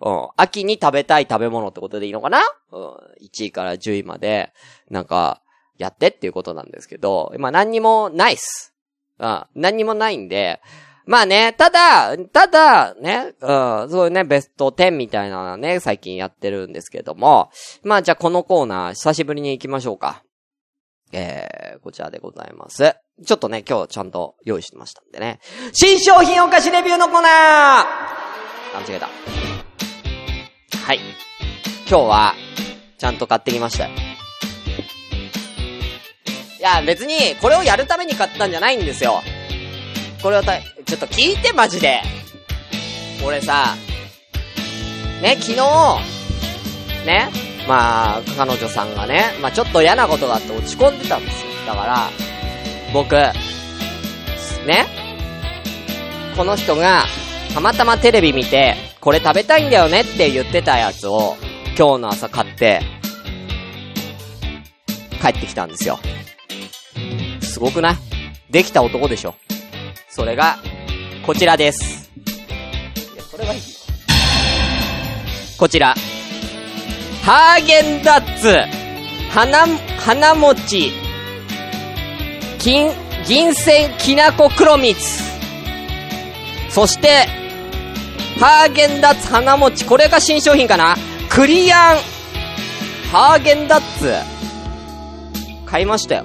[0.00, 0.28] うん。
[0.36, 2.40] 秋に食べたい食べ物ってことでいいのかな？
[2.72, 2.90] うん。
[3.22, 4.52] 1位から10位まで、
[4.90, 5.42] なんか、
[5.78, 8.74] やってっていうことなんですけど、今何にもないっす。
[9.18, 9.44] うん。
[9.54, 10.60] 何にもないんで、
[11.06, 13.46] まあね、ただ、ただ、ね、う
[13.86, 17.50] ん、そういうね、ベスト10みたいなね、最近やってるんですけども、
[17.82, 20.22] まあじゃあこのコーナー、久しぶりに行きましょうか。
[21.12, 22.94] えー、こちらでございます。
[23.26, 25.40] ちょっとね、今日ちゃんと用意してましたんでね。
[25.72, 29.08] 新商品お菓子レビューのコーナー間違えた。
[30.86, 31.00] はい。
[31.88, 32.34] 今日は、
[32.98, 33.86] ちゃんと買ってきました。
[33.86, 33.90] い
[36.60, 39.22] や、別に、これをやるために買ったんじゃないんですよ。
[40.22, 42.02] これをた、ちょっと聞いて、マジで。
[43.24, 43.74] 俺さ、
[45.22, 45.56] ね、昨日、
[47.06, 47.28] ね、
[47.66, 51.50] まあ、彼女さんがね、まあちょっと嫌なことがあって落ち込んでたんですよ。
[51.66, 52.08] だから、
[52.92, 53.14] 僕、
[54.66, 54.86] ね、
[56.36, 57.04] この人が、
[57.52, 61.36] たまたまテレビ見て、これ食べたいんだよねって言ってたやつを、
[61.76, 62.80] 今日の朝買って、
[65.20, 65.98] 帰ってきたんですよ。
[67.42, 67.96] すごくない？
[68.50, 69.34] できた男でしょ。
[70.08, 70.58] それが、
[71.26, 72.10] こちらです。
[73.14, 73.66] いや、それはいいよ。
[75.58, 75.94] こちら。
[77.28, 78.56] ハーゲンダッツ、
[79.30, 79.66] 花、
[79.98, 80.92] 花餅、
[82.58, 82.90] 金、
[83.26, 84.98] 銀線きなこ黒蜜。
[86.70, 87.26] そして、
[88.40, 90.96] ハーゲンダッツ花餅、これが新商品かな？
[91.28, 91.98] クリアン、
[93.12, 94.10] ハーゲンダッツ。
[95.66, 96.24] 買いましたよ。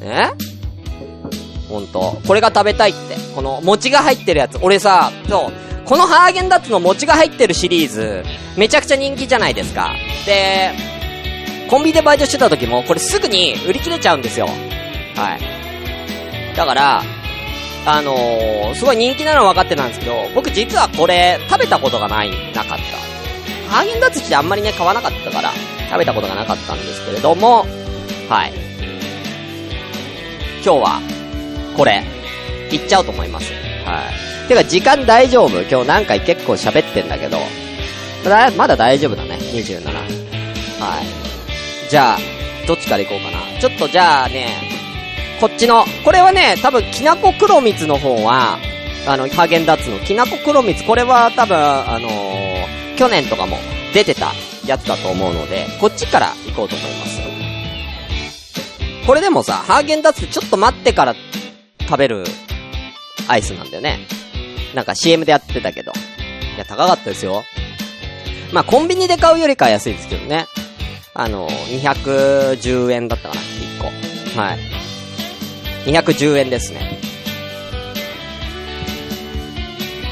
[0.00, 0.30] え？
[1.68, 2.18] ほんと。
[2.26, 3.16] これが食べたいって。
[3.34, 4.56] この餅が入ってるやつ。
[4.62, 5.52] 俺さ、そう、
[5.84, 8.24] このハーゲンダッツの餅が入ってるシリーズ、
[8.56, 9.92] めちゃくちゃ人気じゃないですか。
[10.24, 10.72] で、
[11.68, 14.46] コンビニでバイトしてた時も、これすぐに売り切れちゃうんですよ。
[15.14, 16.56] はい。
[16.56, 17.02] だから、
[17.86, 23.70] あのー、すごい人気なのは分かってたんですけど、僕実はこれ、食べたことがない、なかった。
[23.70, 25.52] ハーゲンダッツってあんまりね、買わなかったから、
[25.90, 27.66] 食べたことがなかったんですけれども、
[28.30, 28.52] はい。
[30.64, 31.00] 今日は、
[31.76, 32.02] これ、
[32.70, 33.73] いっちゃおうと思います。
[33.84, 34.02] は
[34.44, 34.48] い。
[34.48, 35.60] てか、時間大丈夫？
[35.62, 37.38] 今日何回結構喋ってんだけど、
[38.24, 39.36] だ、まだ大丈夫だね。
[39.36, 39.84] 27。
[39.84, 40.00] は
[41.00, 41.90] い。
[41.90, 42.18] じゃあ、
[42.66, 43.60] どっちから行こうかな。
[43.60, 44.48] ちょっとじゃあね、
[45.40, 48.58] こっちの、これはね、多分、きなこ黒蜜の方は、
[49.06, 53.58] あの、ハーゲンダッツのきなこ黒蜜、これは多分、あのー、去年とかも
[53.92, 54.32] 出てた
[54.66, 57.20] やつだと思うので、こっちから行こうと思います。
[59.06, 61.14] これでもさ、ハーゲンダッツちょっと待ってから
[61.80, 62.24] 食べる
[63.28, 64.00] アイスなんだよね。
[64.74, 65.92] なんか CM でやってたけど。
[66.56, 67.44] いや、高かったですよ。
[68.52, 70.46] まあ、コンビニで買うよりかは安いですけどね。
[71.14, 73.78] あの、210円だったかな、1
[74.34, 74.40] 個。
[74.40, 74.58] はい。
[75.90, 76.98] 210円ですね。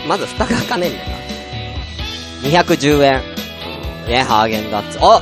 [0.09, 1.09] まず蓋が開かねえんだよ
[2.61, 2.63] な。
[2.65, 3.23] 210円。
[4.09, 4.99] ね、ハーゲンダッツ。
[5.01, 5.21] あ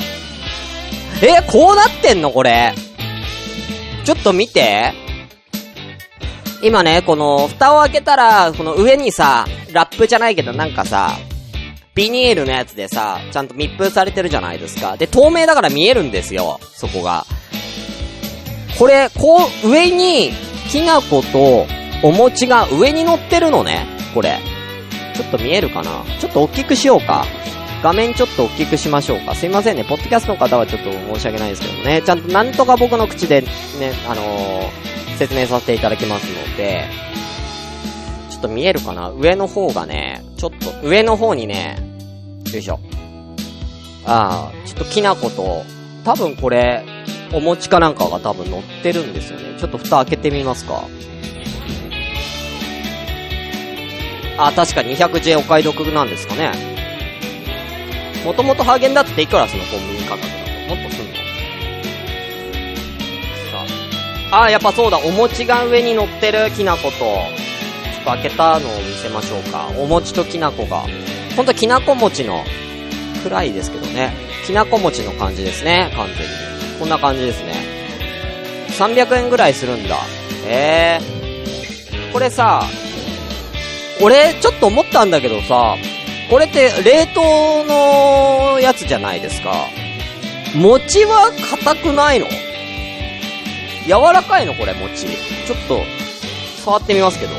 [1.22, 2.74] え、こうなってんのこれ。
[4.04, 4.94] ちょっと見て。
[6.62, 11.16] 今ね、この、蓋を開けたら、この上にさ、ラップじゃないけどなんかさ、
[11.94, 14.96] ビニールのやつでさ、ちゃんと密封されてるじゃないですか。
[14.96, 17.24] で、透明だから見えるんですよ、そこが。
[18.78, 20.32] これ、こう、上に、
[20.70, 21.66] きな粉と、
[22.02, 24.38] お餅が上に乗ってるのね、これ。
[25.14, 26.02] ちょっと見えるかな？
[26.18, 27.26] ちょっと大きくしようか。
[27.82, 29.34] 画面ちょっと大きくしましょうか。
[29.34, 29.84] すいませんね。
[29.84, 32.02] ポッドキャストの方はちょっと申し訳ないですけどね。
[32.02, 33.48] ちゃんとなんとか僕の口でね、
[34.06, 36.84] あのー、説明させていただきますので、
[38.30, 39.10] ちょっと見えるかな？
[39.10, 41.78] 上の方がね、ちょっと上の方にね、
[42.52, 42.78] よいしょ。
[44.04, 45.62] ああ、ちょっときな粉と、
[46.04, 46.84] 多分これ、
[47.32, 49.58] お餅かなんかが多分乗ってるんですよね。
[49.58, 50.84] ちょっと蓋開けてみますか。
[54.36, 56.79] あ、確か210円お買い得なんですかね。
[58.24, 60.28] もともとハーゲンダッツっていくらすのコンビニ価格だ
[60.68, 60.74] と。
[60.74, 61.14] もっとすんの？
[61.14, 61.20] さ
[64.32, 64.42] あ。
[64.42, 67.06] あ、やっぱそうだ、お餅が上に乗ってるきな粉と、ちょ
[68.02, 69.68] っと開けたのを見せましょうか。
[69.78, 70.84] お餅ときな粉が。
[71.36, 72.44] ほんときなこ餅の、
[73.24, 74.12] 暗いですけどね。
[74.46, 76.22] きなこ餅の感じですね、完全に。
[76.78, 77.54] こんな感じですね。
[78.78, 79.96] 300円ぐらいするんだ。
[80.46, 82.12] えー。
[82.12, 82.62] これさ、
[84.02, 85.76] 俺、ちょっと思ったんだけどさ、
[86.30, 89.52] これって冷凍のやつじゃないですか。
[90.54, 91.32] 餅は
[91.64, 92.26] 硬くないの？
[93.86, 94.54] 柔らかいの？
[94.54, 95.06] これ餅。
[95.06, 95.82] ちょっと、
[96.64, 97.32] 触ってみますけど。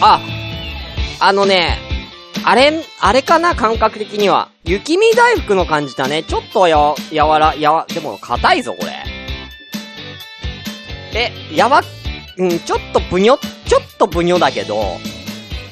[0.00, 0.20] あ、
[1.20, 1.76] あのね、
[2.44, 3.54] あれ、あれかな？
[3.54, 4.48] 感覚的には。
[4.64, 6.22] 雪見大福の感じだね。
[6.22, 8.92] ちょっとや、やわら、やわ、でも硬いぞ、これ。
[11.14, 11.82] え、やわ、
[12.38, 14.98] うん、ちょっとぶにょ、ちょっとぶにょだけど、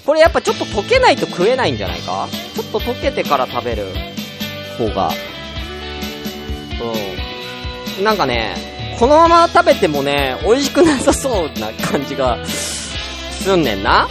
[0.07, 2.29] これやっぱちょっと溶けないと食えないんじゃないか？
[2.55, 3.87] ちょっと溶けてから食べる
[4.79, 5.11] 方が。
[7.99, 8.05] うん。
[8.05, 14.09] なんかね、このまま食べてもね、美味しくなさそうな感じが、すんねんな。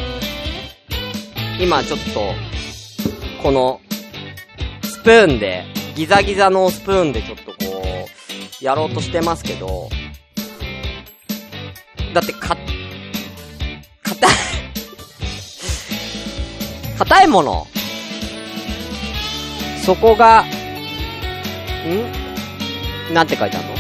[1.59, 2.33] 今ちょっと、
[3.41, 3.81] この、
[4.83, 7.83] スプーンで、ギザギザのスプーンでちょっとこ
[8.61, 9.89] う、やろうとしてますけど、
[12.13, 12.55] だってか、
[14.03, 14.29] 硬い、
[16.99, 17.65] 硬いもの。
[19.85, 20.49] そこが、ん？
[23.13, 23.75] なんて書いてあるの？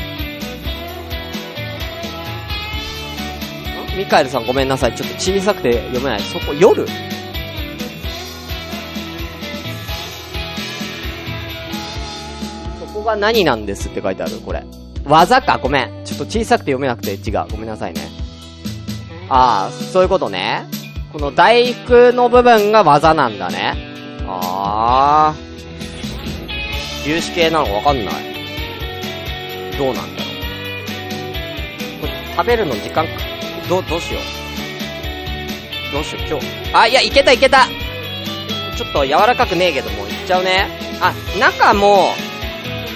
[3.97, 4.95] ミカエルさんごめんなさい。
[4.95, 6.21] ちょっと小さくて読めない。
[6.21, 6.87] そこ、夜？
[12.79, 14.39] そこが何なんですって書いてある？
[14.39, 14.63] これ。
[15.03, 15.57] 技か？
[15.57, 16.05] ごめん。
[16.05, 17.45] ちょっと小さくて読めなくて違う。
[17.51, 18.07] ごめんなさいね。
[19.27, 20.65] ああ、そういうことね。
[21.11, 23.73] この大福の部分が技なんだね。
[24.27, 25.49] ああ。
[27.03, 28.13] 粒子系なのかわかんない。
[29.75, 30.15] どうなんだろう。
[32.01, 33.11] これ食べるの時間か、
[33.67, 35.93] ど、どうしよう。
[35.93, 36.45] どうしよう、今日。
[36.73, 37.65] あ、いや、いけたいけた
[38.77, 40.67] ちょっと柔らかくねえけどもう、いっちゃうね。
[41.01, 42.11] あ、中も、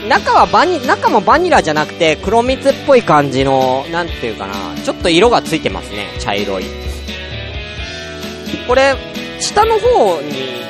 [0.07, 6.92] 中はバニ、中もバニラじゃなくて、黒蜜っぽい感じの、なんていうかな、ちょっと色がついてますね、茶色い。
[8.67, 8.95] これ、
[9.39, 10.63] 下の方に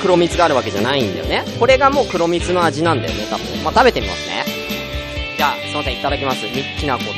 [0.00, 1.44] 黒蜜があるわけじゃないんだよね。
[1.58, 3.62] これがもう黒蜜の味なんだよね、多分。
[3.64, 4.44] まあ、食べてみますね。
[5.36, 6.44] じゃあ、すいません、いただきます。
[6.46, 7.10] み、きなこの、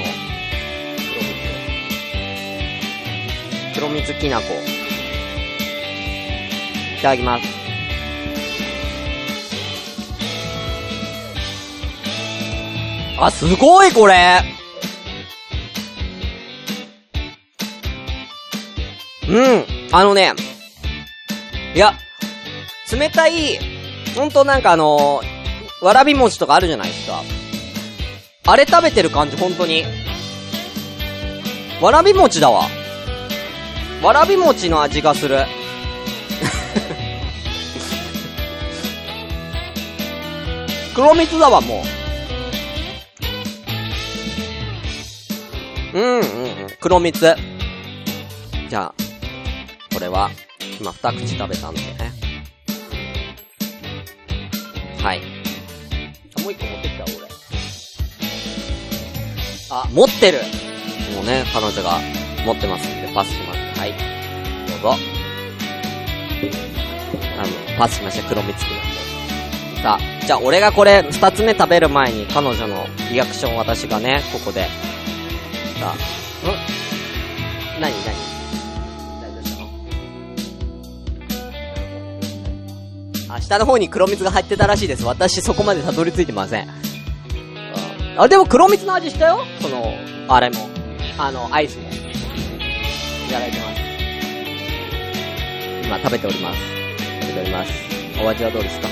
[3.75, 4.11] 黒蜜。
[4.13, 4.45] 黒蜜きなこ。
[6.99, 7.45] いただきます。
[13.19, 14.43] あ、すごいこれ
[19.29, 19.70] うん。
[19.93, 20.33] あのね、
[21.75, 21.95] いや、
[22.93, 23.59] 冷たい、
[24.15, 27.23] ほんとなんかあのー、わらび餅とかあるじゃないですか。
[28.47, 29.83] あれ食べてる感じ、ほんとに。
[31.81, 32.69] わらび餅だわ。
[34.03, 35.39] わらび餅の味がする。
[40.95, 41.83] 黒蜜だわ、も
[45.93, 45.99] う。
[45.99, 46.23] うん、うん、うん。
[46.81, 47.37] 黒蜜。
[48.69, 49.10] じゃあ、
[49.93, 50.31] これは、
[50.81, 52.13] 今二口食べたんでね。
[55.03, 55.23] はい。
[56.37, 57.13] あもう一個持ってきた、俺。
[59.71, 60.39] あ、持ってる
[61.15, 61.99] もうね、彼女が
[62.45, 63.81] 持ってますんで、パスします。
[63.81, 63.93] はい。
[64.69, 64.95] どうぞ。
[67.39, 69.83] あの、パスしました、黒蜜くなんで。
[69.83, 74.69] さあ、じゃあ俺がこれ、二つ目食べる前に彼女のリアクション私がね、ここで。
[75.81, 77.81] さあ、ん？
[77.81, 78.30] 何何？
[83.41, 85.05] 下の方に黒蜜が入ってたらしいです。
[85.05, 86.69] 私そこまでたどり着いてません。
[88.17, 89.95] あ、でも黒蜜の味したよその、
[90.29, 90.69] あれも。
[91.19, 91.89] あの、アイスも。
[91.89, 93.81] いただいてます。
[95.87, 96.59] 今食べております。
[97.23, 97.71] 食べております。
[98.23, 98.89] お味はどうですか？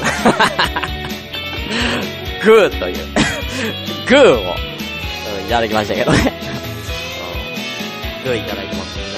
[2.44, 2.96] グーという。
[4.08, 4.42] グーを、う
[5.42, 6.32] ん、いただきましたけどね。
[8.24, 9.10] グーいただいてますよね。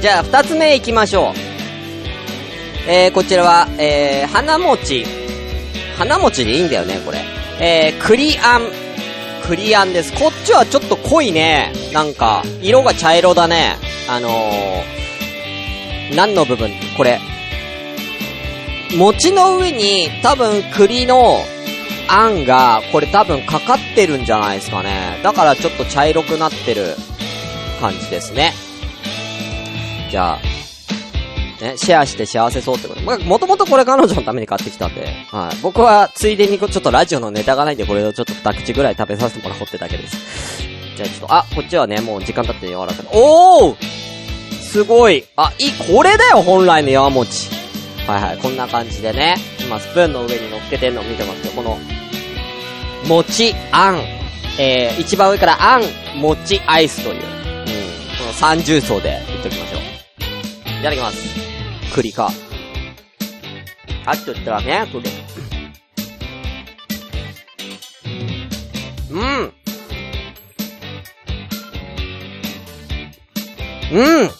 [0.00, 1.49] じゃあ、二つ目行きましょう。
[2.86, 5.04] えー、こちらは、えー、花餅。
[5.98, 7.18] 花餅でいいんだよね、これ。
[7.60, 8.68] えー、栗あん。
[9.46, 10.12] 栗あんです。
[10.12, 11.72] こっちはちょっと濃いね。
[11.92, 13.76] なんか、色が茶色だね。
[14.08, 16.70] あのー、何の部分？
[16.96, 17.20] これ。
[18.96, 21.38] 餅の上に多分栗の
[22.08, 25.20] あんが、これ多分かかってるんじゃないですかね。
[25.22, 26.96] だからちょっと茶色くなってる
[27.80, 28.52] 感じですね。
[30.10, 30.38] じゃあ、
[31.60, 33.02] ね、シェアして幸せそうってこと。
[33.02, 35.56] まあ、もともとこれ彼女のために買ってきたんで、はい。
[35.62, 40.16] 僕はついでにちょっとラジオのネタがないんでこれをちょっと二口ぐらい食べさせてもらおうってだけです。
[40.96, 42.96] じゃあちょっと、あ、こっちはね、もう時間経って柔らかい。
[43.12, 43.76] おー
[44.62, 47.50] すごいあ、いい、これだよ、本来の山餅。
[48.06, 51.78] はいはい、こんな感じでね、今スプーンの上に乗っけてんの見てますけど、この、
[53.06, 53.96] 餅、あん、
[54.58, 55.82] えー、一番上からあん、
[56.16, 57.24] 餅、アイスという、うん、こ
[58.26, 59.80] の三重奏でいっときましょう。
[60.80, 61.49] いただきます。
[61.94, 62.30] 栗か。
[64.06, 65.10] あっと言ったらね、栗。
[69.10, 69.52] うん。
[73.92, 74.30] うん。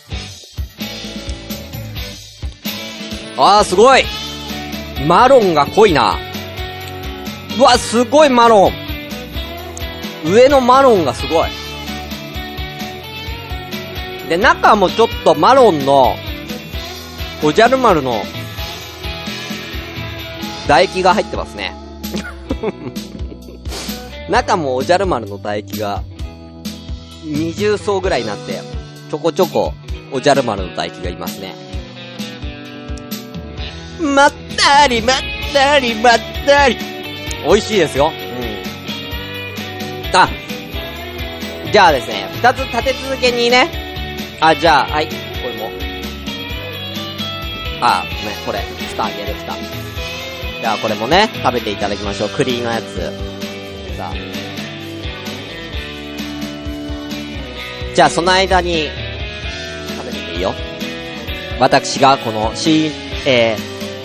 [3.37, 4.05] あー、すごい
[5.07, 6.19] マロンが濃いな。
[7.59, 8.73] うわ、すごいマロン。
[10.25, 11.51] 上のマロンがすごい。
[14.29, 16.15] で、中もちょっとマロンの、
[17.43, 18.23] おじゃる丸の、
[20.65, 21.75] 唾液が入ってますね。
[24.29, 26.03] 中もおじゃる丸の唾液が、
[27.25, 28.61] 20層ぐらいになって、
[29.11, 29.73] ちょこちょこ、
[30.13, 31.55] おじゃる丸の唾液がいますね。
[34.01, 35.17] まったりまっ
[35.55, 36.77] たりまったり。
[37.47, 38.13] 美味しいですよ。
[38.13, 40.17] うん。
[40.17, 40.29] あ、
[41.73, 45.30] じゃあですね、二つ立て続けにね、あ、じゃあ、はい、
[47.81, 49.55] あ、ごめん、これ、蓋あげる、蓋。
[50.61, 52.29] じゃあ、これもね、食べていただきましょう。
[52.29, 52.97] 栗のやつ。
[53.97, 54.31] さあ。
[57.95, 58.89] じゃあ、その間に、
[59.97, 60.55] 食べてていいよ。
[61.59, 62.91] 私が、この、し、
[63.27, 63.57] え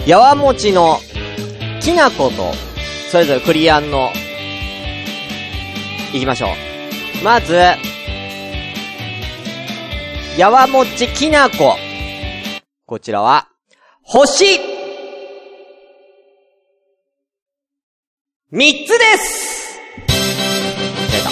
[0.05, 0.99] ー、やわ餅の、
[1.81, 2.53] きな粉と、
[3.11, 4.09] それぞれ栗あんの、
[6.13, 7.23] いきましょう。
[7.25, 7.59] まず、
[10.37, 11.75] やわもちきなこ。
[12.85, 13.49] こちらは、
[14.07, 14.59] 星。
[18.51, 19.79] 三つです。
[20.07, 21.31] 出た。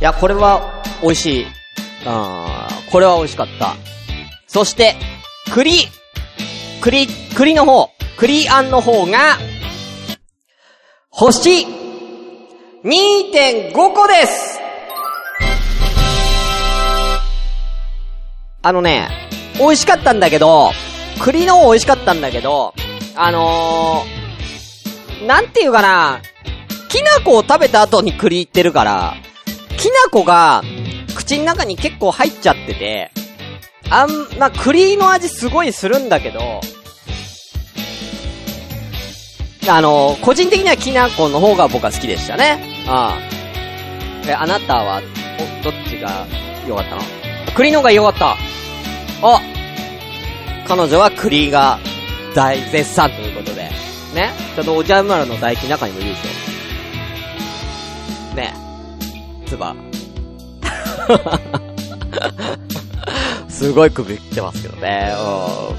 [0.00, 1.46] いや、これは、美味しい。
[2.04, 3.74] あーこれは美味しかった。
[4.46, 4.94] そして、
[5.52, 5.88] 栗。
[6.80, 9.38] 栗、栗の方、栗あんの方が、
[11.10, 11.66] 星。
[12.84, 14.65] 2.5個です。
[18.66, 19.08] あのね、
[19.60, 20.72] 美味しかったんだけど、
[21.22, 22.74] 栗の美味しかったんだけど、
[23.14, 26.20] あのー、なんていうかな、
[26.88, 29.14] きな粉を食べた後に栗いってるから、
[29.76, 30.64] きな粉が、
[31.14, 33.12] 口の中に結構入っちゃってて、
[33.88, 36.60] あん、まあ、栗の味すごいするんだけど、
[39.68, 42.84] あの、個人的にはきな粉の方が僕は好きでしたね。
[42.88, 44.28] ああ。
[44.28, 45.00] え、あなたは、
[45.60, 46.26] お、どっちが
[46.66, 47.02] 良かったの？
[47.54, 48.36] 栗の方が良かった。
[49.22, 49.40] あ
[50.66, 51.78] 彼女は栗が
[52.34, 53.70] 大絶賛ということで。
[54.14, 58.36] ねちょっとおじゃる丸の唾液中にもいるでしょ。
[58.36, 58.54] ね
[59.46, 59.76] つば。
[63.48, 65.14] すごい首振ってますけどね。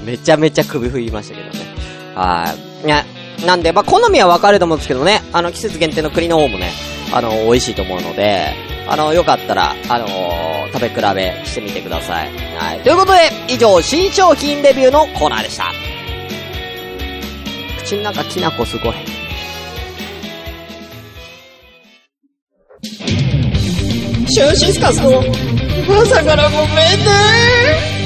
[0.04, 1.58] めちゃめちゃ首振りましたけどね。
[2.14, 2.86] はい。
[2.86, 3.04] ね。
[3.46, 5.22] なんで、まあ、好みは分かると思うんですけどね。
[5.32, 6.72] あの、季節限定の栗の方もね、
[7.12, 8.52] あの、美味しいと思うので、
[8.88, 12.30] あの、よかったら、あのー食べ比べしてみてください。
[12.56, 12.80] はい。
[12.80, 15.72] ということで、以上、新商品レビューのコーナーでした。
[17.84, 18.94] 口の中きなこすごい。
[24.30, 25.22] シューシスカスの
[26.02, 27.97] 朝からごめんね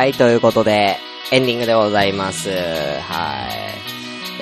[0.00, 0.96] はい、ということで、
[1.30, 2.48] エンディングでございます。
[2.48, 2.56] はい。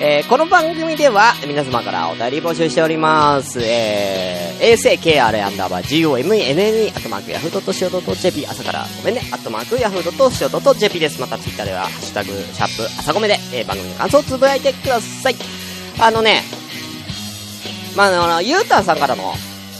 [0.01, 3.59] えー、この番組では、皆様からお便り募集しております。
[3.61, 11.19] えー、asakr アンダーバー gomenne アットマークヤフードとしおと jp 朝からごめんね、アットマークヤフードとしおと jp です。
[11.19, 15.35] またツイッターでは、ハッシュタグ、シャープ、朝ごめで、えー、番組の感想をつぶやいてください。
[15.99, 16.41] あのね、
[17.97, 19.33] まあ、あの、ゆうたさんからの、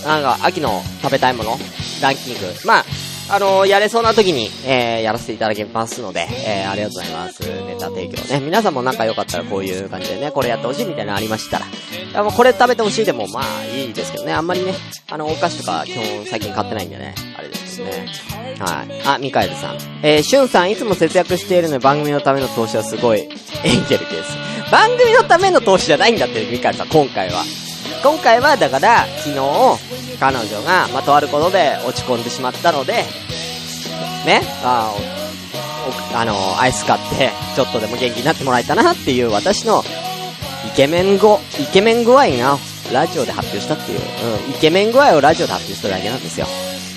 [0.06, 1.58] なんか、秋の食べたいもの、
[2.02, 2.54] ランキング。
[2.66, 2.86] まあ、
[3.32, 7.42] あのやれそうな時に、えー、やらせていただきますので、えー、ありがとうございます。
[7.42, 8.40] ネタ提供ね。
[8.40, 11.66] 皆さんもなんかよかったらこういう感じでね、これやってほしいみたいなのありましたら。
[11.66, 14.34] いやもうこれ食べてほしいでも、まあ、いいですけどね。
[14.34, 14.74] あんまりね、
[15.12, 17.14] あの、お菓子とか基本最近買ってないんでね。
[17.38, 18.08] あれですけどね。
[18.60, 19.02] はい。
[19.06, 19.78] あ、ミカエルさん。
[20.02, 23.30] えー、シュンさんいつも節約しているので番組のための投資はすごい、エン
[23.88, 24.72] ゲルです。
[24.72, 27.44] 番組のための投資じゃないんだって、ミカエルさん、今回は。
[28.02, 29.36] 今回は、だから、昨日、
[30.20, 33.06] 彼女が、ま、とあることで落ち込んでしまったので、
[34.26, 34.94] ね、あ
[36.14, 39.84] あの、アイス買って、ちょっとでも元気になってもらえたなっていう私の、
[40.68, 42.58] イケメン語、イケメン具合が、
[42.94, 44.00] ラジオで発表したっていう、
[44.48, 46.48] うん、イケメン具合をラジオで発表しただけなんですよ。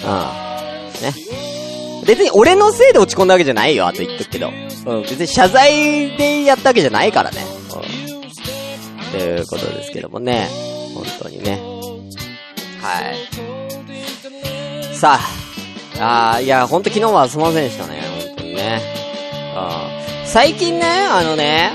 [0.04, 1.02] うん。
[1.02, 1.14] ね。
[2.06, 4.50] 別に俺のせいで落ち込んだわけじゃないよ、あと言っとくけど。
[4.86, 7.44] うん、別に謝罪でやったわけじゃないからね。
[7.74, 9.10] うん。
[9.12, 10.71] ということですけどもね。
[10.94, 11.60] 本当にね。
[12.80, 14.94] はい。
[14.94, 15.18] さ
[15.98, 18.00] あ、あーいや、ほんと昨日はすみませんでしたね。
[18.26, 18.80] 本当にね。
[19.54, 20.26] うん。
[20.26, 21.72] 最近ね、あのね、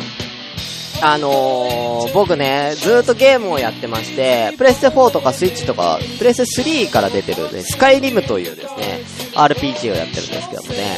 [1.01, 9.01] あのー、僕ね、ずーっとゲームをやってまして、プレステ4とかスイッチとか、プレステ3から出てるね、スカイリムというですね、
[9.33, 10.97] RPG をやってるんですけどもね、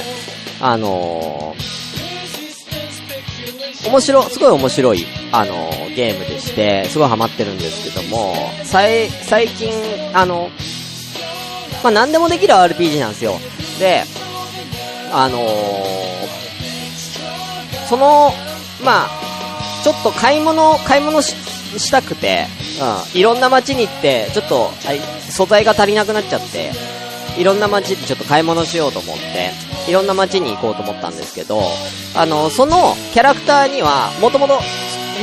[0.62, 1.89] あのー、
[3.86, 9.72] 面白、すごい面白い、あの、ゲームでして、すごいハマってるんですけども、最、最近、
[10.14, 10.50] あの、
[11.84, 13.40] まあ、何でもできる RPG なんですよ。
[13.80, 14.04] で、
[15.12, 15.48] あのー、
[17.88, 18.34] その、
[18.84, 19.10] まあ、
[19.84, 21.36] ちょっと買い物、買い物し
[21.78, 22.48] したくて、
[23.14, 24.72] うん、いろんな街に行って、ちょっと、
[25.30, 26.72] 素材が足りなくなっちゃって、
[27.38, 29.52] いろんな街でちょっと買い物しようと思って、
[29.88, 31.62] いろんな街に行こうと思ったんですけど、
[32.16, 34.60] あの、そのキャラクターには、もともと、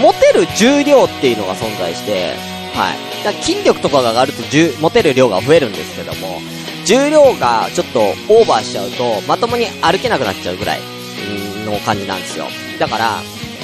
[0.00, 2.34] 持てる重量っていうのが存在して、
[2.74, 3.24] はい。
[3.24, 4.42] だ筋力とかが上がると
[4.80, 6.40] 持てる量が増えるんですけども、
[6.84, 10.80] 重量がちょっとオーバーしちゃうと、まともに歩けなくなっちゃうぐらい
[11.64, 12.46] の感じなんですよ。
[12.78, 13.20] だから、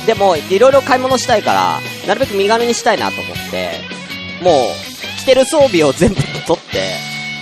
[0.06, 3.70] でも、いろいろ買い物したいから、なるべく身軽にしたいなと思って、
[4.42, 4.54] もう、
[5.20, 6.16] 着てる装備を全部
[6.46, 6.82] 取って、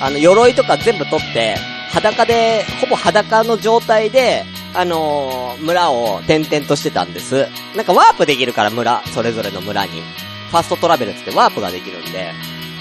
[0.02, 1.56] あの、鎧とか全部取って、
[1.92, 7.48] 裸で、ほぼ裸の状態で、あのー、村を転々としてたんです。
[7.76, 10.02] なんかワープできるから村、それぞれの村に。
[10.50, 12.32] ファーストトラベルつってワープができるんで、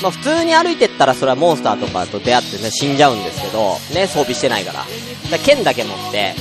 [0.01, 4.86] まあ普通に歩いてったらそれはモンスターとかと出会ってね、死んじゃうんですけど、ね、装備してないから。
[5.30, 6.34] だ剣だけ持って、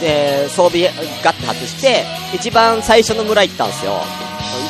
[0.00, 0.90] で、装備
[1.22, 2.04] ガッと外して、
[2.34, 4.00] 一番最初の村行ったんですよ。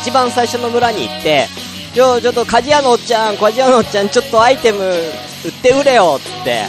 [0.02, 1.48] 一番最初の村に行って、
[1.94, 6.64] ちょ、ちょっと鍛冶屋のおっちゃん、鍛冶屋のおっちゃん、ちょっとアイテム売って売れよ、つって、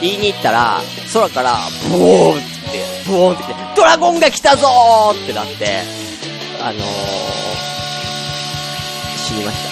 [0.00, 0.80] 言いに行ったら、
[1.12, 2.42] 空から、ブーンって、
[3.06, 5.82] ブーンって来て、ドラゴンが来たぞーってなって、
[6.60, 6.82] あのー、
[9.16, 9.68] 死にました。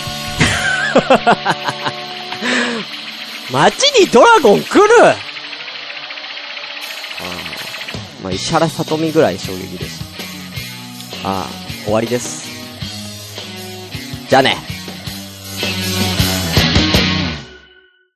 [3.53, 4.87] 街にドラゴン来る？
[5.09, 5.17] あ
[8.23, 9.99] まあ、石原さとみぐらい衝撃でし
[11.23, 11.29] た。
[11.29, 11.49] ああ、
[11.85, 12.49] 終わりです。
[14.29, 14.57] じゃあね。